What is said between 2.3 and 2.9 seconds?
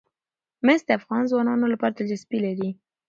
لري.